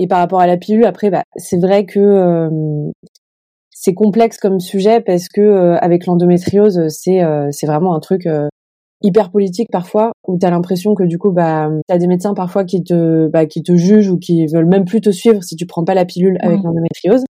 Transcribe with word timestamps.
Et 0.00 0.06
par 0.06 0.18
rapport 0.18 0.40
à 0.40 0.46
la 0.46 0.56
pilule, 0.56 0.86
après, 0.86 1.10
bah, 1.10 1.24
c'est 1.36 1.58
vrai 1.58 1.84
que 1.84 2.48
c'est 3.70 3.92
complexe 3.92 4.38
comme 4.38 4.58
sujet 4.58 5.00
parce 5.00 5.28
que 5.28 5.76
avec 5.80 6.06
l'endométriose, 6.06 6.88
c'est 6.88 7.20
c'est 7.50 7.66
vraiment 7.66 7.94
un 7.94 8.00
truc 8.00 8.26
hyper 9.02 9.30
politique 9.30 9.68
parfois 9.70 10.12
où 10.26 10.38
tu 10.38 10.46
as 10.46 10.50
l'impression 10.50 10.94
que 10.94 11.02
du 11.04 11.18
coup 11.18 11.32
bah 11.32 11.70
tu 11.88 11.94
as 11.94 11.98
des 11.98 12.06
médecins 12.06 12.34
parfois 12.34 12.64
qui 12.64 12.82
te 12.82 13.28
bah, 13.28 13.44
qui 13.44 13.62
te 13.62 13.74
jugent 13.76 14.10
ou 14.10 14.18
qui 14.18 14.46
veulent 14.46 14.68
même 14.68 14.84
plus 14.86 15.00
te 15.02 15.10
suivre 15.10 15.42
si 15.42 15.54
tu 15.56 15.66
prends 15.66 15.84
pas 15.84 15.94
la 15.94 16.06
pilule 16.06 16.38
avec 16.40 16.62
l'endométriose. 16.62 17.24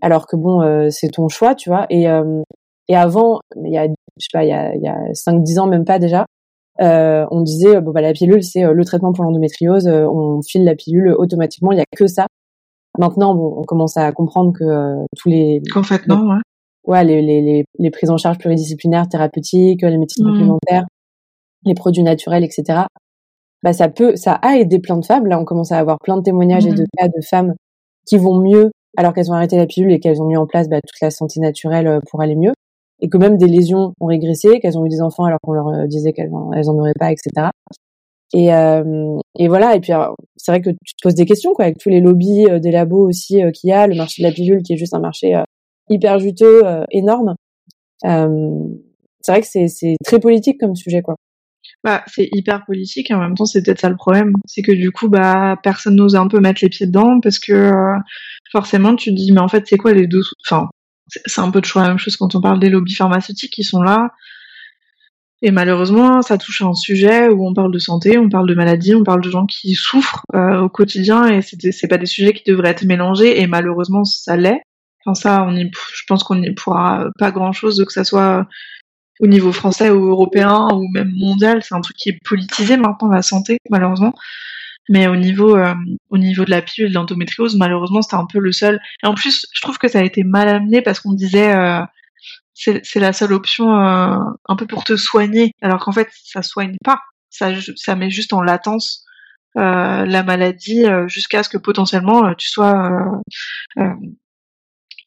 Alors 0.00 0.26
que 0.26 0.36
bon 0.36 0.90
c'est 0.90 1.08
ton 1.08 1.28
choix 1.28 1.54
tu 1.54 1.68
vois. 1.68 1.86
Et 1.90 2.06
et 2.88 2.96
avant 2.96 3.40
il 3.62 3.72
y 3.72 3.78
a 3.78 3.86
je 3.86 3.92
sais 4.24 4.28
pas 4.32 4.44
il 4.44 4.48
y 4.48 4.52
a 4.52 4.74
il 4.74 4.82
y 4.82 4.88
a 4.88 4.96
5 5.12 5.42
10 5.42 5.58
ans 5.58 5.66
même 5.66 5.84
pas 5.84 5.98
déjà 5.98 6.24
euh, 6.82 7.26
on 7.30 7.42
disait 7.42 7.80
bon 7.80 7.92
bah 7.92 8.00
la 8.00 8.12
pilule 8.12 8.42
c'est 8.42 8.62
le 8.62 8.84
traitement 8.84 9.12
pour 9.12 9.24
l'endométriose 9.24 9.86
on 9.86 10.40
file 10.42 10.64
la 10.64 10.74
pilule 10.74 11.14
automatiquement 11.16 11.72
il 11.72 11.78
y 11.78 11.82
a 11.82 11.84
que 11.96 12.06
ça 12.06 12.26
maintenant 12.98 13.34
bon 13.34 13.54
on 13.58 13.64
commence 13.64 13.96
à 13.96 14.10
comprendre 14.12 14.52
que 14.58 15.04
tous 15.16 15.28
les 15.28 15.60
en 15.74 15.82
fait 15.82 16.06
non 16.06 16.30
ouais 16.30 16.40
ouais, 16.86 17.04
les, 17.04 17.22
les, 17.22 17.64
les, 17.78 17.90
prises 17.90 18.10
en 18.10 18.16
charge 18.16 18.38
pluridisciplinaires, 18.38 19.08
thérapeutiques, 19.08 19.82
les 19.82 19.98
médecines 19.98 20.24
mmh. 20.24 20.30
complémentaires, 20.30 20.84
les 21.64 21.74
produits 21.74 22.02
naturels, 22.02 22.44
etc. 22.44 22.82
Bah, 23.62 23.72
ça 23.72 23.88
peut, 23.88 24.16
ça 24.16 24.34
a 24.34 24.56
aidé 24.56 24.78
plein 24.78 24.96
de 24.96 25.04
femmes. 25.04 25.26
Là, 25.26 25.38
on 25.38 25.44
commence 25.44 25.72
à 25.72 25.78
avoir 25.78 25.98
plein 25.98 26.16
de 26.16 26.22
témoignages 26.22 26.66
et 26.66 26.72
de 26.72 26.82
mmh. 26.82 26.86
cas 26.98 27.08
de 27.08 27.20
femmes 27.22 27.54
qui 28.06 28.16
vont 28.16 28.40
mieux 28.40 28.70
alors 28.96 29.14
qu'elles 29.14 29.30
ont 29.30 29.34
arrêté 29.34 29.56
la 29.56 29.66
pilule 29.66 29.92
et 29.92 30.00
qu'elles 30.00 30.20
ont 30.20 30.26
mis 30.26 30.36
en 30.36 30.46
place 30.46 30.68
bah, 30.68 30.80
toute 30.80 31.00
la 31.00 31.10
santé 31.10 31.38
naturelle 31.40 31.86
euh, 31.86 32.00
pour 32.10 32.20
aller 32.22 32.34
mieux. 32.34 32.52
Et 33.00 33.08
que 33.08 33.18
même 33.18 33.36
des 33.36 33.46
lésions 33.46 33.94
ont 34.00 34.06
régressé, 34.06 34.60
qu'elles 34.60 34.78
ont 34.78 34.84
eu 34.84 34.90
des 34.90 35.00
enfants 35.00 35.24
alors 35.24 35.38
qu'on 35.42 35.52
leur 35.52 35.68
euh, 35.68 35.86
disait 35.86 36.12
qu'elles 36.12 36.32
en, 36.34 36.52
elles 36.52 36.68
en 36.68 36.78
auraient 36.78 36.92
pas, 36.98 37.10
etc. 37.10 37.48
Et, 38.32 38.52
euh, 38.54 39.16
et 39.38 39.48
voilà. 39.48 39.74
Et 39.74 39.80
puis 39.80 39.92
c'est 40.36 40.52
vrai 40.52 40.60
que 40.60 40.70
tu 40.70 40.94
te 40.94 41.02
poses 41.02 41.14
des 41.14 41.24
questions 41.24 41.52
quoi, 41.54 41.64
avec 41.64 41.78
tous 41.78 41.88
les 41.88 42.00
lobbies 42.00 42.46
des 42.60 42.70
labos 42.70 43.08
aussi 43.08 43.40
qu'il 43.54 43.70
y 43.70 43.72
a, 43.72 43.86
le 43.86 43.96
marché 43.96 44.22
de 44.22 44.28
la 44.28 44.32
pilule 44.32 44.62
qui 44.62 44.74
est 44.74 44.76
juste 44.76 44.94
un 44.94 45.00
marché 45.00 45.42
hyper 45.90 46.18
juteux, 46.18 46.64
euh, 46.64 46.84
énorme. 46.90 47.34
Euh, 48.06 48.64
c'est 49.20 49.32
vrai 49.32 49.40
que 49.42 49.46
c'est, 49.46 49.68
c'est 49.68 49.96
très 50.04 50.20
politique 50.20 50.58
comme 50.58 50.74
sujet, 50.74 51.02
quoi. 51.02 51.16
Bah, 51.84 52.02
c'est 52.06 52.28
hyper 52.32 52.64
politique 52.64 53.10
et 53.10 53.14
en 53.14 53.20
même 53.20 53.34
temps 53.34 53.46
c'est 53.46 53.62
peut-être 53.62 53.80
ça 53.80 53.88
le 53.88 53.96
problème, 53.96 54.32
c'est 54.46 54.60
que 54.60 54.72
du 54.72 54.90
coup 54.90 55.08
bah 55.08 55.56
personne 55.62 55.96
n'ose 55.96 56.14
un 56.14 56.26
peu 56.26 56.38
mettre 56.38 56.60
les 56.62 56.68
pieds 56.68 56.86
dedans 56.86 57.20
parce 57.20 57.38
que 57.38 57.52
euh, 57.52 57.98
forcément 58.52 58.96
tu 58.96 59.10
te 59.10 59.14
dis 59.14 59.32
mais 59.32 59.40
en 59.40 59.48
fait 59.48 59.66
c'est 59.66 59.78
quoi 59.78 59.92
les 59.92 60.06
deux 60.06 60.22
enfin 60.44 60.68
c'est 61.26 61.40
un 61.40 61.50
peu 61.50 61.60
toujours 61.60 61.82
la 61.82 61.88
même 61.88 61.98
chose 61.98 62.16
quand 62.16 62.34
on 62.34 62.40
parle 62.40 62.60
des 62.60 62.70
lobbies 62.70 62.94
pharmaceutiques 62.94 63.52
qui 63.52 63.64
sont 63.64 63.82
là 63.82 64.10
et 65.42 65.50
malheureusement 65.50 66.22
ça 66.22 66.38
touche 66.38 66.62
à 66.62 66.66
un 66.66 66.74
sujet 66.74 67.28
où 67.28 67.48
on 67.48 67.54
parle 67.54 67.72
de 67.72 67.78
santé, 67.78 68.18
on 68.18 68.28
parle 68.28 68.48
de 68.48 68.54
maladie, 68.54 68.94
on 68.94 69.04
parle 69.04 69.22
de 69.22 69.30
gens 69.30 69.46
qui 69.46 69.74
souffrent 69.74 70.24
au 70.34 70.68
quotidien 70.68 71.28
et 71.28 71.42
c'est 71.42 71.88
pas 71.88 71.98
des 71.98 72.06
sujets 72.06 72.32
qui 72.32 72.50
devraient 72.50 72.70
être 72.70 72.84
mélangés 72.84 73.40
et 73.40 73.46
malheureusement 73.46 74.04
ça 74.04 74.36
l'est 74.36 74.62
ça, 75.14 75.42
on 75.42 75.54
je 75.54 76.02
pense 76.06 76.24
qu'on 76.24 76.36
n'y 76.36 76.52
pourra 76.52 77.08
pas 77.18 77.30
grand-chose, 77.30 77.82
que 77.86 77.92
ça 77.92 78.04
soit 78.04 78.46
au 79.20 79.26
niveau 79.26 79.52
français 79.52 79.90
ou 79.90 80.08
européen 80.08 80.68
ou 80.72 80.88
même 80.92 81.12
mondial. 81.16 81.62
C'est 81.62 81.74
un 81.74 81.80
truc 81.80 81.96
qui 81.96 82.10
est 82.10 82.18
politisé 82.24 82.76
maintenant, 82.76 83.08
la 83.08 83.22
santé, 83.22 83.58
malheureusement. 83.70 84.14
Mais 84.90 85.06
au 85.06 85.14
niveau, 85.14 85.56
euh, 85.56 85.72
au 86.10 86.18
niveau 86.18 86.44
de 86.44 86.50
la 86.50 86.62
pilule 86.62 86.92
d'endométriose, 86.92 87.56
malheureusement, 87.56 88.02
c'était 88.02 88.16
un 88.16 88.26
peu 88.26 88.40
le 88.40 88.50
seul. 88.50 88.80
Et 89.04 89.06
en 89.06 89.14
plus, 89.14 89.46
je 89.54 89.60
trouve 89.60 89.78
que 89.78 89.86
ça 89.86 90.00
a 90.00 90.02
été 90.02 90.24
mal 90.24 90.48
amené 90.48 90.82
parce 90.82 90.98
qu'on 90.98 91.12
disait 91.12 91.54
euh, 91.54 91.80
c'est 92.54 92.96
la 92.96 93.12
seule 93.12 93.32
option 93.32 93.72
euh, 93.72 94.18
un 94.48 94.56
peu 94.56 94.66
pour 94.66 94.82
te 94.82 94.96
soigner, 94.96 95.52
alors 95.62 95.78
qu'en 95.84 95.92
fait, 95.92 96.08
ça 96.24 96.42
soigne 96.42 96.76
pas. 96.84 96.98
Ça, 97.30 97.52
ça 97.76 97.94
met 97.94 98.10
juste 98.10 98.32
en 98.32 98.42
latence 98.42 99.04
euh, 99.56 100.04
la 100.04 100.24
maladie 100.24 100.84
jusqu'à 101.06 101.44
ce 101.44 101.48
que 101.48 101.58
potentiellement 101.58 102.34
tu 102.34 102.48
sois 102.48 102.90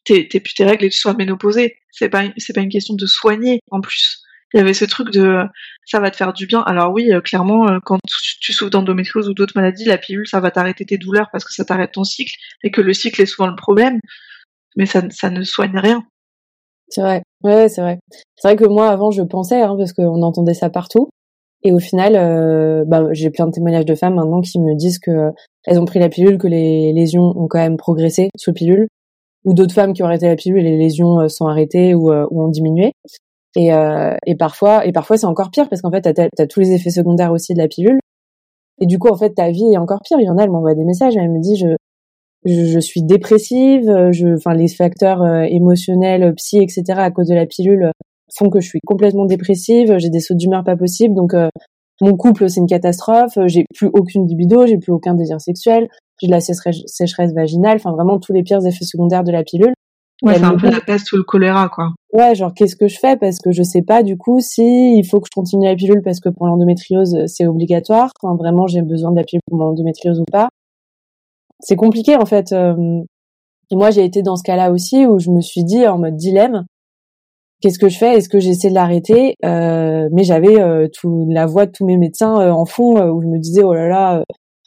t'es 0.05 0.25
plus 0.39 0.53
tes 0.53 0.65
règles 0.65 0.85
et 0.85 0.89
tu 0.89 0.97
sois 0.97 1.13
ménopausée. 1.13 1.77
C'est 1.91 2.09
pas 2.09 2.23
c'est 2.37 2.53
pas 2.53 2.61
une 2.61 2.69
question 2.69 2.95
de 2.95 3.05
soigner 3.05 3.59
en 3.69 3.81
plus. 3.81 4.22
Il 4.53 4.57
y 4.57 4.59
avait 4.59 4.73
ce 4.73 4.85
truc 4.85 5.11
de 5.11 5.43
ça 5.85 5.99
va 5.99 6.11
te 6.11 6.15
faire 6.15 6.33
du 6.33 6.45
bien. 6.45 6.61
Alors 6.61 6.91
oui, 6.91 7.11
euh, 7.11 7.21
clairement, 7.21 7.67
euh, 7.67 7.79
quand 7.83 7.99
tu 8.39 8.53
souffres 8.53 8.71
d'endométriose 8.71 9.29
ou 9.29 9.33
d'autres 9.33 9.53
maladies, 9.55 9.85
la 9.85 9.97
pilule 9.97 10.27
ça 10.27 10.39
va 10.39 10.51
t'arrêter 10.51 10.85
tes 10.85 10.97
douleurs 10.97 11.29
parce 11.31 11.43
que 11.45 11.53
ça 11.53 11.65
t'arrête 11.65 11.91
ton 11.93 12.03
cycle 12.03 12.35
et 12.63 12.71
que 12.71 12.81
le 12.81 12.93
cycle 12.93 13.21
est 13.21 13.25
souvent 13.25 13.47
le 13.47 13.55
problème, 13.55 13.99
mais 14.75 14.85
ça 14.85 15.01
ne 15.01 15.43
soigne 15.43 15.77
rien. 15.77 16.03
C'est 16.89 17.01
vrai, 17.01 17.23
ouais, 17.43 17.69
c'est 17.69 17.81
vrai. 17.81 17.99
C'est 18.35 18.47
vrai 18.47 18.55
que 18.55 18.65
moi 18.65 18.89
avant 18.89 19.09
je 19.11 19.23
pensais 19.23 19.61
hein, 19.61 19.75
parce 19.77 19.93
qu'on 19.93 20.21
entendait 20.21 20.53
ça 20.53 20.69
partout. 20.69 21.09
Et 21.63 21.71
au 21.71 21.79
final, 21.79 22.15
euh, 22.15 22.83
bah, 22.85 23.07
j'ai 23.11 23.29
plein 23.29 23.47
de 23.47 23.51
témoignages 23.51 23.85
de 23.85 23.95
femmes 23.95 24.15
maintenant 24.15 24.41
qui 24.41 24.59
me 24.59 24.75
disent 24.75 24.99
que 24.99 25.31
elles 25.65 25.79
ont 25.79 25.85
pris 25.85 25.99
la 25.99 26.09
pilule, 26.09 26.37
que 26.37 26.47
les 26.47 26.91
lésions 26.91 27.33
ont 27.37 27.47
quand 27.47 27.59
même 27.59 27.77
progressé 27.77 28.29
sous 28.37 28.51
pilule, 28.51 28.87
ou 29.45 29.53
d'autres 29.53 29.73
femmes 29.73 29.93
qui 29.93 30.03
ont 30.03 30.07
arrêté 30.07 30.27
la 30.27 30.35
pilule 30.35 30.59
et 30.59 30.71
les 30.71 30.77
lésions 30.77 31.21
euh, 31.21 31.29
sont 31.29 31.47
arrêtées 31.47 31.93
euh, 31.93 32.27
ou 32.29 32.43
ont 32.43 32.49
diminué. 32.49 32.91
Et, 33.55 33.73
euh, 33.73 34.15
et 34.25 34.35
parfois, 34.35 34.85
et 34.85 34.91
parfois 34.91 35.17
c'est 35.17 35.27
encore 35.27 35.51
pire 35.51 35.69
parce 35.69 35.81
qu'en 35.81 35.91
fait, 35.91 36.01
t'as 36.01 36.27
as 36.37 36.47
tous 36.47 36.59
les 36.59 36.71
effets 36.71 36.89
secondaires 36.89 37.31
aussi 37.31 37.53
de 37.53 37.59
la 37.59 37.67
pilule. 37.67 37.99
Et 38.81 38.87
du 38.87 38.97
coup, 38.97 39.09
en 39.09 39.17
fait, 39.17 39.35
ta 39.35 39.51
vie 39.51 39.71
est 39.73 39.77
encore 39.77 40.01
pire. 40.03 40.19
Il 40.19 40.25
y 40.25 40.29
en 40.29 40.37
a, 40.37 40.43
elle 40.43 40.51
m'envoie 40.51 40.73
des 40.73 40.83
messages, 40.83 41.15
elle 41.15 41.29
me 41.29 41.39
dit, 41.39 41.55
je, 41.55 41.75
je, 42.45 42.79
suis 42.79 43.03
dépressive, 43.03 43.85
je, 44.11 44.35
enfin, 44.35 44.55
les 44.55 44.67
facteurs 44.67 45.23
émotionnels, 45.45 46.33
psy, 46.35 46.57
etc. 46.57 46.83
à 46.97 47.11
cause 47.11 47.27
de 47.27 47.35
la 47.35 47.45
pilule 47.45 47.91
font 48.35 48.49
que 48.49 48.59
je 48.59 48.67
suis 48.67 48.79
complètement 48.85 49.25
dépressive, 49.25 49.95
j'ai 49.99 50.09
des 50.09 50.19
sauts 50.19 50.33
d'humeur 50.33 50.63
pas 50.63 50.75
possibles, 50.75 51.13
donc 51.13 51.33
mon 52.01 52.17
couple 52.17 52.49
c'est 52.49 52.59
une 52.59 52.67
catastrophe, 52.67 53.37
j'ai 53.45 53.65
plus 53.73 53.89
aucune 53.93 54.27
libido, 54.27 54.65
j'ai 54.65 54.77
plus 54.77 54.91
aucun 54.91 55.13
désir 55.13 55.39
sexuel, 55.39 55.87
j'ai 56.19 56.27
de 56.27 56.31
la 56.31 56.41
sécheresse, 56.41 57.33
vaginale, 57.33 57.77
enfin 57.77 57.91
vraiment 57.91 58.19
tous 58.19 58.33
les 58.33 58.43
pires 58.43 58.65
effets 58.65 58.85
secondaires 58.85 59.23
de 59.23 59.31
la 59.31 59.43
pilule. 59.43 59.73
Ouais, 60.21 60.35
c'est 60.35 60.43
un 60.43 60.55
peu 60.55 60.69
la 60.69 60.79
peste 60.79 61.11
ou 61.11 61.17
le 61.17 61.23
choléra, 61.23 61.69
quoi. 61.69 61.89
Ouais, 62.13 62.35
genre 62.35 62.53
qu'est-ce 62.53 62.75
que 62.75 62.87
je 62.87 62.97
fais? 62.99 63.17
Parce 63.17 63.39
que 63.39 63.51
je 63.51 63.63
sais 63.63 63.81
pas 63.81 64.03
du 64.03 64.17
coup 64.17 64.39
si 64.39 64.97
il 64.97 65.03
faut 65.03 65.19
que 65.19 65.27
je 65.27 65.35
continue 65.35 65.65
la 65.65 65.75
pilule 65.75 66.01
parce 66.03 66.19
que 66.19 66.29
pour 66.29 66.45
l'endométriose 66.45 67.25
c'est 67.25 67.47
obligatoire, 67.47 68.11
quand 68.19 68.35
vraiment 68.35 68.67
j'ai 68.67 68.83
besoin 68.83 69.11
de 69.11 69.17
la 69.17 69.23
pilule 69.23 69.41
pour 69.47 69.57
mon 69.57 69.65
endométriose 69.69 70.19
ou 70.19 70.25
pas. 70.31 70.49
C'est 71.59 71.75
compliqué 71.75 72.15
en 72.15 72.25
fait. 72.25 72.51
Euh, 72.51 73.01
et 73.71 73.75
moi 73.75 73.89
j'ai 73.89 74.05
été 74.05 74.21
dans 74.21 74.35
ce 74.35 74.43
cas-là 74.43 74.71
aussi 74.71 75.07
où 75.07 75.17
je 75.17 75.31
me 75.31 75.41
suis 75.41 75.63
dit 75.63 75.87
en 75.87 75.97
mode 75.97 76.15
dilemme, 76.15 76.65
qu'est-ce 77.61 77.79
que 77.79 77.89
je 77.89 77.97
fais? 77.97 78.15
Est-ce 78.17 78.29
que 78.29 78.39
j'essaie 78.39 78.69
de 78.69 78.75
l'arrêter? 78.75 79.35
Euh, 79.43 80.07
Mais 80.11 80.23
j'avais 80.23 80.61
euh, 80.61 80.87
tout 80.93 81.25
la 81.29 81.47
voix 81.47 81.65
de 81.65 81.71
tous 81.71 81.85
mes 81.85 81.97
médecins 81.97 82.51
en 82.51 82.65
fond 82.65 83.01
où 83.09 83.21
je 83.21 83.27
me 83.27 83.39
disais 83.39 83.63
oh 83.63 83.73
là 83.73 83.87
là, 83.87 84.23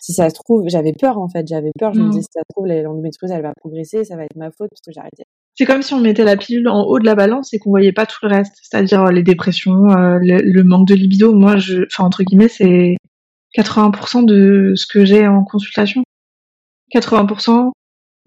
si 0.06 0.12
ça 0.12 0.30
se 0.30 0.34
trouve, 0.36 0.68
j'avais 0.68 0.92
peur 0.92 1.18
en 1.18 1.28
fait, 1.28 1.48
j'avais 1.48 1.72
peur. 1.76 1.92
Je 1.92 2.00
me 2.00 2.10
disais, 2.10 2.22
si 2.22 2.28
ça 2.32 2.40
se 2.40 2.54
trouve, 2.54 2.68
l'endométriose, 2.68 3.32
elle 3.32 3.42
va 3.42 3.52
progresser, 3.58 4.04
ça 4.04 4.14
va 4.14 4.22
être 4.22 4.36
ma 4.36 4.52
faute 4.52 4.68
parce 4.70 4.80
que 4.80 5.00
arrêté. 5.00 5.24
C'est 5.56 5.64
comme 5.64 5.82
si 5.82 5.94
on 5.94 6.00
mettait 6.00 6.22
la 6.22 6.36
pilule 6.36 6.68
en 6.68 6.84
haut 6.84 7.00
de 7.00 7.04
la 7.04 7.16
balance 7.16 7.52
et 7.52 7.58
qu'on 7.58 7.70
voyait 7.70 7.92
pas 7.92 8.06
tout 8.06 8.18
le 8.22 8.28
reste, 8.28 8.54
c'est-à-dire 8.62 9.02
euh, 9.02 9.10
les 9.10 9.24
dépressions, 9.24 9.90
euh, 9.90 10.18
le, 10.20 10.62
manque 10.62 10.86
de 10.86 10.94
libido. 10.94 11.34
Moi, 11.34 11.56
je, 11.56 11.82
enfin 11.90 12.04
entre 12.04 12.22
guillemets, 12.22 12.46
c'est 12.46 12.94
80% 13.58 14.24
de 14.24 14.74
ce 14.76 14.86
que 14.86 15.04
j'ai 15.04 15.26
en 15.26 15.42
consultation. 15.42 16.04
80% 16.94 17.72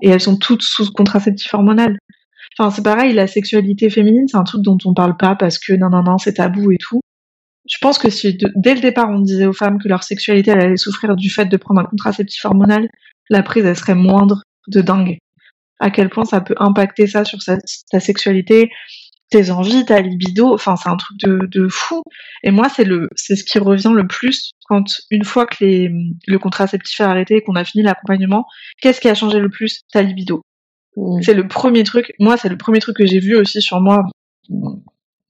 et 0.02 0.10
elles 0.10 0.20
sont 0.20 0.36
toutes 0.36 0.64
sous 0.64 0.92
contraceptif 0.92 1.54
hormonal. 1.54 1.98
Enfin, 2.58 2.72
c'est 2.72 2.84
pareil, 2.84 3.14
la 3.14 3.28
sexualité 3.28 3.90
féminine, 3.90 4.28
c'est 4.28 4.36
un 4.36 4.44
truc 4.44 4.64
dont 4.64 4.78
on 4.84 4.94
parle 4.94 5.16
pas 5.16 5.36
parce 5.38 5.60
que 5.60 5.72
non, 5.72 5.90
non, 5.90 6.04
non, 6.04 6.18
c'est 6.18 6.34
tabou 6.34 6.72
et 6.72 6.78
tout 6.78 7.00
je 7.68 7.78
pense 7.82 7.98
que 7.98 8.10
si 8.10 8.38
dès 8.56 8.76
le 8.76 8.82
départ 8.82 9.10
on 9.10 9.20
disait 9.20 9.46
aux 9.46 9.54
femmes 9.54 9.80
que 9.82 9.88
leur 9.88 10.04
sexualité 10.04 10.52
elle 10.52 10.62
allait 10.62 10.78
souffrir 10.78 11.16
du 11.16 11.30
fait 11.30 11.46
de 11.46 11.58
prendre 11.58 11.82
un 11.82 11.86
contraceptif 11.86 12.44
hormonal, 12.46 12.90
la 13.30 13.44
prise 13.44 13.66
elle 13.66 13.76
serait 13.76 13.96
moindre 13.96 14.44
de 14.68 14.82
dingue. 14.82 15.18
À 15.80 15.92
quel 15.92 16.10
point 16.10 16.26
ça 16.26 16.42
peut 16.42 16.56
impacter 16.58 17.08
ça 17.08 17.24
sur 17.24 17.42
sa, 17.42 17.58
ta 17.92 18.00
sexualité, 18.00 18.70
tes 19.30 19.52
envies, 19.52 19.86
ta 19.86 20.02
libido, 20.02 20.54
enfin 20.54 20.76
c'est 20.76 20.90
un 20.90 20.98
truc 20.98 21.18
de, 21.20 21.46
de 21.46 21.68
fou. 21.70 22.02
Et 22.44 22.52
moi 22.52 22.70
c'est 22.70 22.84
le 22.84 23.10
c'est 23.16 23.36
ce 23.36 23.44
qui 23.44 23.60
revient 23.60 23.92
le 23.94 24.08
plus 24.08 24.52
quand 24.66 24.84
une 25.12 25.24
fois 25.24 25.46
que 25.46 25.64
les, 25.64 25.92
le 26.28 26.40
contraceptif 26.40 27.00
est 27.00 27.04
arrêté 27.04 27.38
et 27.38 27.42
qu'on 27.42 27.56
a 27.56 27.64
fini 27.64 27.84
l'accompagnement, 27.84 28.46
qu'est-ce 28.82 29.02
qui 29.02 29.10
a 29.10 29.16
changé 29.16 29.40
le 29.40 29.50
plus? 29.50 29.82
Ta 29.92 30.02
libido. 30.02 30.42
Mmh. 30.96 31.22
C'est 31.22 31.34
le 31.34 31.48
premier 31.48 31.84
truc. 31.84 32.14
Moi 32.20 32.38
c'est 32.38 32.50
le 32.50 32.58
premier 32.58 32.80
truc 32.80 32.98
que 32.98 33.06
j'ai 33.06 33.20
vu 33.20 33.36
aussi 33.36 33.62
sur 33.62 33.80
moi 33.80 34.04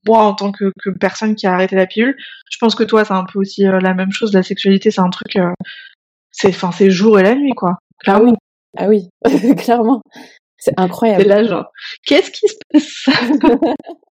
moi 0.10 0.24
en 0.24 0.34
tant 0.34 0.52
que, 0.52 0.72
que, 0.84 0.90
personne 0.90 1.36
qui 1.36 1.46
a 1.46 1.54
arrêté 1.54 1.76
la 1.76 1.86
pilule, 1.86 2.18
je 2.50 2.58
pense 2.60 2.76
que 2.76 2.84
toi 2.84 3.06
c'est 3.06 3.14
un 3.14 3.26
peu 3.26 3.40
aussi 3.40 3.68
euh, 3.68 3.80
la 3.80 3.94
même 3.94 4.12
chose. 4.12 4.34
La 4.34 4.44
sexualité 4.44 4.92
c'est 4.92 5.02
un 5.02 5.10
truc, 5.10 5.36
euh, 5.36 5.54
c'est 6.32 6.50
enfin 6.50 6.72
c'est 6.72 6.90
jour 6.90 7.20
et 7.20 7.24
la 7.24 7.36
nuit 7.36 7.54
quoi. 7.56 7.78
Ah 8.08 8.22
oui, 8.22 8.34
ah 8.78 8.88
oui. 8.88 9.10
clairement. 9.58 10.02
C'est 10.58 10.74
incroyable. 10.78 11.24
C'est 11.24 11.30
là 11.30 11.44
genre, 11.44 11.72
qu'est-ce 12.06 12.32
qui 12.32 12.48
se 12.48 12.58
passe? 12.72 13.06